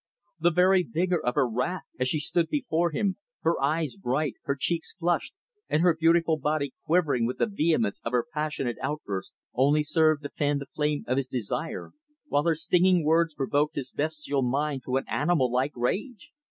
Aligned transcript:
The 0.39 0.49
very 0.49 0.81
vigor 0.81 1.23
of 1.23 1.35
her 1.35 1.47
wrath, 1.47 1.83
as 1.99 2.07
she 2.07 2.19
stood 2.19 2.49
before 2.49 2.89
him, 2.89 3.17
her 3.41 3.61
eyes 3.61 3.95
bright, 3.95 4.33
her 4.45 4.55
cheeks 4.55 4.95
flushed, 4.95 5.35
and 5.69 5.83
her 5.83 5.95
beautiful 5.95 6.37
body 6.39 6.73
quivering 6.87 7.27
with 7.27 7.37
the 7.37 7.45
vehemence 7.45 8.01
of 8.03 8.11
her 8.11 8.25
passionate 8.33 8.77
outburst, 8.81 9.31
only 9.53 9.83
served 9.83 10.23
to 10.23 10.29
fan 10.29 10.57
the 10.57 10.65
flame 10.65 11.03
of 11.05 11.17
his 11.17 11.27
desire; 11.27 11.91
while 12.29 12.45
her 12.45 12.55
stinging 12.55 13.05
words 13.05 13.35
provoked 13.35 13.75
his 13.75 13.91
bestial 13.91 14.41
mind 14.41 14.81
to 14.85 14.95
an 14.95 15.05
animal 15.07 15.51
like 15.51 15.73
rage. 15.75 16.31